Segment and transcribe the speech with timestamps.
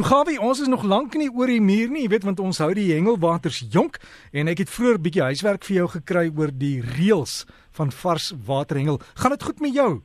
[0.00, 2.56] So Gawie, ons is nog lank nie oor die muur nie, jy weet want ons
[2.62, 3.98] hou die hengelwaters jonk
[4.32, 7.44] en ek het vroeër 'n bietjie huiswerk vir jou gekry oor die reëls
[7.76, 8.96] van vars waterhengel.
[9.20, 10.00] Gaan dit goed met jou?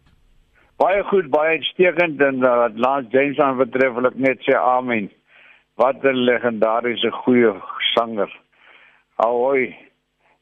[0.84, 5.10] Baie goed, baie uitstekend en uh, Lance James aan betref wil ek net sê amen.
[5.80, 7.56] Wat 'n legendariese goeie
[7.96, 8.32] sanger.
[9.16, 9.78] Ahoy.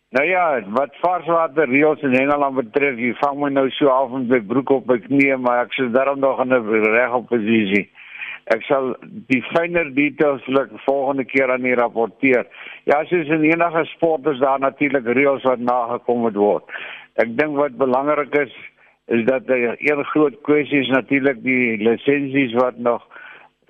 [0.10, 4.30] Nou ja, wat varswater reëls in Engeland betref, jy vang my nou so af met
[4.30, 7.92] my broek op my knieë, maar ek sit daarom nog in 'n regop posisie.
[8.52, 8.89] Ek sal
[9.32, 12.44] die fynere details ek volgende keer aan u rapporteer.
[12.90, 16.76] Ja, soos in enige sport is daar natuurlik reëls wat nagekom moet word.
[17.23, 18.54] Ek dink wat belangrik is
[19.12, 23.04] is dat die een groot kwessie is natuurlik die lisensies wat nog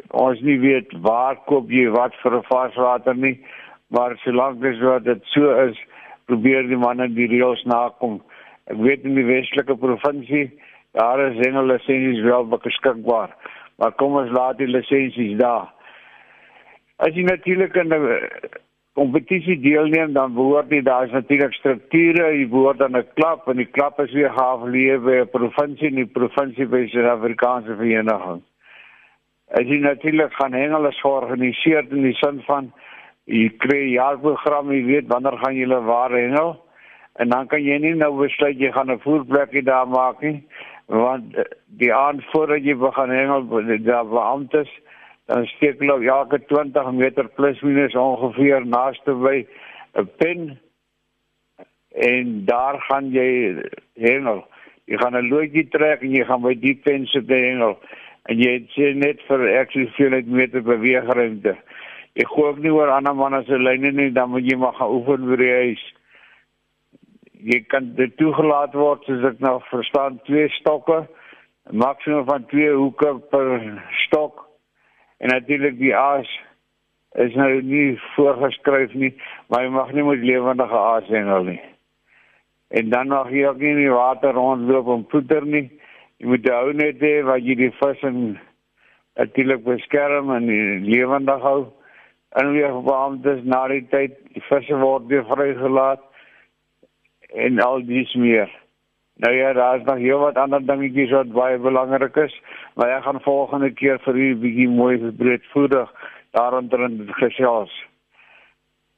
[0.09, 3.37] ons nie weet waar koop jy wat vir 'n varswater nie,
[3.89, 5.77] maar solank dis wat dit so is,
[6.25, 8.21] probeer die manne die reëls nakom.
[8.67, 10.51] Ek weet in die Weselike provinsie
[10.93, 13.29] daar is hengel lisensies wel beskikbaar
[13.77, 15.71] maar kom ons laat die lisensies daar.
[16.97, 18.19] As jy natuurlik in 'n
[18.93, 23.57] kompetisie deelneem, dan behoort jy daar is natuurlik strukture, jy behoort aan 'n klub en
[23.57, 28.41] die klub is weer geafleer by 'n provinsie en die provinsie by die Afrikaanse vereniging.
[29.51, 32.71] As jy natuurlik gaan hengel is georganiseer in die sin van
[33.25, 36.63] jy kry jaarprogram, jy weet wanneer gaan julle waar hengel
[37.21, 40.45] en dan kan jy nie nou besluit jy gaan 'n voerplekkie daar maak nie
[40.85, 41.43] want eh,
[41.79, 43.47] die aand voordat jy begin hengel
[43.83, 44.69] daar beamptes
[45.25, 49.45] dan steek hulle elke 20 meter plus minus ongeveer naaste by
[49.95, 50.59] 'n pen.
[51.93, 53.55] En daar gaan jy
[53.93, 54.45] hengel.
[54.85, 57.79] Jy gaan 'n loodjie trek en jy gaan by die pen sit hengel.
[58.25, 61.55] En jy het net vir ekselfeel meter beweegruimte.
[62.13, 64.91] Ek glo ook nie oor ander manne se lyne nie dan moet jy maar gaan
[64.91, 65.93] oefen by die huis
[67.43, 71.03] jy kan dit toegelaat word soos ek nou verstaan twee stokke
[71.71, 73.51] maksimum van twee hoeke per
[74.05, 74.45] stok.
[75.19, 76.29] En natuurlik die aas
[77.19, 79.13] is nou nie voorgeskryf nie
[79.47, 81.61] maar jy mag nie met lewendige aas hengel nie.
[82.73, 85.67] En dan mag jy ook nie in die water rondloop om voeder nie.
[86.17, 88.17] Jy moet hou net hê wat jy die vis en
[89.19, 90.47] natuurlik beskerm en
[90.87, 91.59] lewendig hou.
[92.39, 96.01] En weer beamptes na die tyd die visse word weer vrygelaat
[97.33, 98.51] en al dies meer.
[99.15, 102.41] Nou ja, daar is nog heel wat ander dingetjies wat baie belangrik is,
[102.75, 105.91] maar ek gaan volgende keer vir u bietjie mooi breedvoerig
[106.31, 107.73] daaronder in gesels.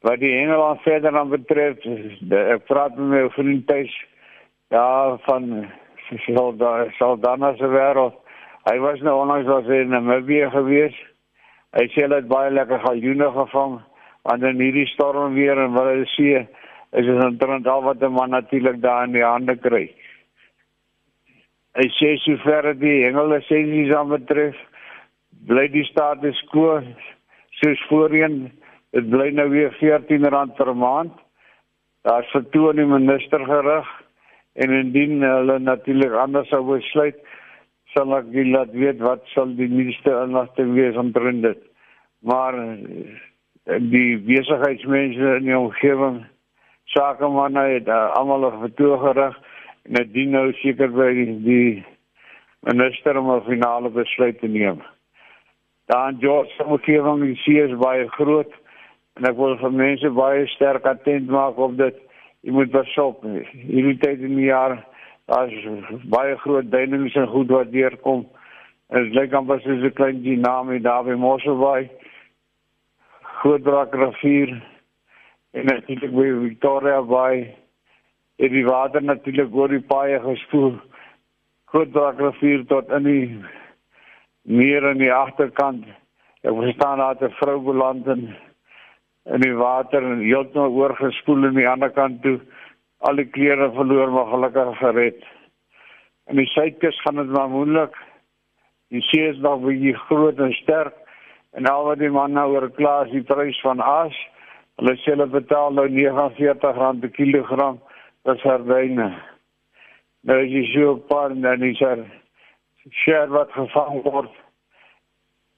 [0.08, 1.82] Wat die Engeland verder dan betref,
[2.30, 3.92] ek praat met my vriend Thys
[4.74, 5.68] ja van
[6.98, 8.16] sal dan as wêreld.
[8.66, 10.96] Hy was nou onlangs was in Namibia gewees.
[11.76, 13.82] Hy sê hy het baie lekker galjoene gevang
[14.26, 16.46] want in hierdie storm weer en wat hy sê
[16.96, 19.86] is dit omtrent al wat 'n man natuurlik daar in die hande kry.
[21.76, 24.56] Hy sê sover die hengel lisensies aan betref,
[25.48, 26.82] bly die status quo
[27.60, 28.52] soos voorheen.
[28.92, 31.12] Dit bly nou weer R14 per maand.
[32.04, 33.88] Daar's vertoon die minister gerig
[34.54, 37.18] en indien hulle natuurlik anders sou besluit,
[37.94, 41.62] sal ek julle laat weet wat sal die nuutste inligting wees omtrent dit.
[42.22, 42.56] Maar
[43.92, 46.24] die besigheidsmense in die omgewing
[46.96, 49.36] sakemanne het uh, almal op vertoog gerig
[49.84, 51.86] en dit dien nou seker by die, die
[52.66, 54.82] minister om 'n finale besluit te neem.
[55.86, 58.54] Dan George se omgewing die see is baie groot
[59.16, 61.96] en ek wil vir mense baie sterk attent maak op dit.
[62.42, 64.86] Jy moet besop hierdie tyd in die jaar
[65.26, 65.52] as
[66.04, 68.26] baie groot duinings en goed wat deurkom.
[68.94, 71.90] Dit lyk amper soos 'n klein dinamie daar by Mosselbaai.
[73.22, 74.62] Grootbrak rivier
[75.56, 77.46] en natuurlik by Victoria Bay
[78.42, 80.74] het die water natuurlik oor die paaie gespoel.
[81.72, 83.28] Groot draakrivier tot in die
[84.44, 85.88] meer aan die agterkant
[86.46, 88.36] ek verstaan dat 'n vrou beland in
[89.26, 92.40] in die water en heeltemal oorgespoel aan die ander kant toe.
[93.00, 95.24] Al die klere verloor maar gelukkig gered.
[96.28, 97.96] In die suidkus gaan dit maar moeilik.
[98.90, 100.94] Die see is nog baie groot en sterk.
[101.54, 104.16] En al wat die man nou oor klas die prys van aas
[104.80, 107.78] Hulle sê hulle betaal nou R49 per kilogram
[108.26, 109.10] vir sardyne.
[110.28, 112.04] Nou jy so 'n paar dan is daar
[113.02, 114.34] sker wat gevang word.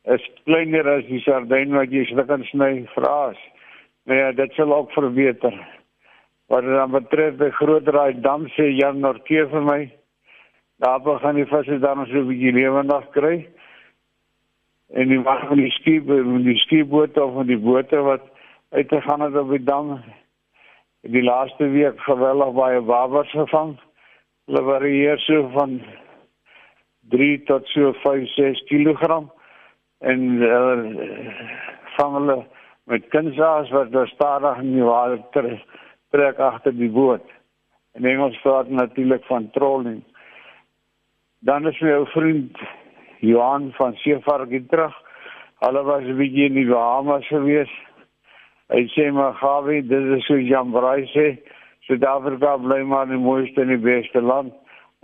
[0.08, 3.40] is kleiner as die sardyn wat jy sê kan sny vraas.
[4.08, 5.56] Nou ja, dit sal ook verbeter.
[6.48, 9.92] Wat dan betref die groot raai dam sê Jan Norke vir my.
[10.80, 13.48] Daar begin die visse dan so 'n bietjie lewendig kry.
[14.94, 18.24] En die wag van die skip, die skipboot of van die bote wat
[18.70, 20.04] uit te gaan op die dam.
[21.02, 23.78] Die laaste week geweldig baie wabers gevang.
[24.46, 25.82] Hulle varieer so van
[27.10, 29.28] 3 tot so 5 6 kg.
[29.98, 30.78] en uh,
[31.98, 32.46] vang hulle
[32.84, 35.64] met kunsaas wat daar stadig in die water trek,
[36.14, 37.26] trek agter die boot.
[37.98, 40.04] En Engels praat natuurlik van trolling.
[41.40, 42.58] Dan is my ou vriend
[43.20, 44.94] Johan van Seevarkie terug.
[45.66, 47.74] Hulle was 'n bietjie in die Bahamas gewees.
[48.68, 51.38] Hy sê maar Gawie, dit is so Jan Braai sê,
[51.88, 54.52] Suid-Afrika bly maar die mooiste en die beste land.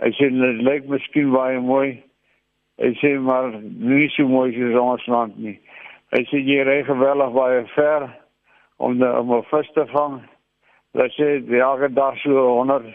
[0.04, 1.94] Hy sê dit lyk miskien baie mooi.
[2.82, 5.54] Hy sê maar nie so mooi soos ons land nie.
[6.12, 8.04] Hy sê jy ry geweldig baie ver
[8.84, 10.18] om de, om 'n vis te vang.
[11.00, 11.28] Hy sê
[11.60, 12.90] elke dag so 100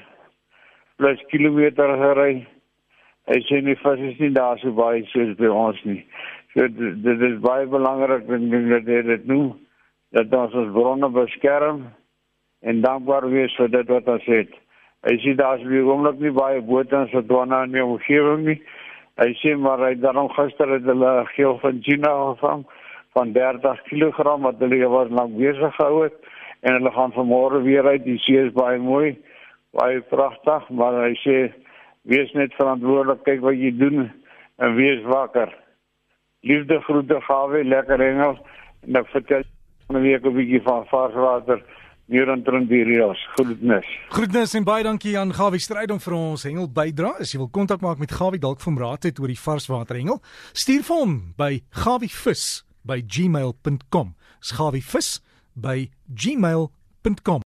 [0.97, 2.45] plus kilometer gery.
[3.25, 6.05] Hy sê nie vis is nie daar so baie soos by ons nie.
[6.53, 9.49] So dit, dit is baie belangrik dat jy dit doen
[10.15, 11.83] dat ons ons bronne beskerm
[12.65, 14.51] en dankbaar wees vir dit wat ons het.
[15.07, 18.57] Hy sê daar's weer oomblik nie baie bote in Sodwana in die omgewing nie.
[19.19, 22.65] Hy sê maar hy daarom gister het hulle geel van China gevang
[23.17, 26.17] van 30 kg wat hulle was lank besig gehou het
[26.61, 28.03] en hulle gaan vanmôre weer uit.
[28.03, 29.15] Die see is baie mooi,
[29.77, 31.37] baie pragtig, maar hy sê
[32.09, 34.09] wees net verantwoordelik kyk wat jy doen
[34.59, 35.53] en wees wakker.
[36.43, 38.37] Liefde groete gawe, lekker hengel
[38.87, 39.47] en ek vertel
[39.89, 41.63] 'n week 'n bietjie van varswater
[42.09, 43.17] hier aan Trondirios.
[43.35, 43.85] Groetnis.
[44.09, 47.15] Groetnis en baie dankie aan Gawie Stryd om vir ons hengel bydra.
[47.19, 50.21] As jy wil kontak maak met Gawie dalk vir raad het oor die varswater hengel,
[50.53, 54.15] stuur vir hom by gawievis by gmail.com.
[54.41, 55.21] Schawie vis
[55.55, 57.41] by gmail.com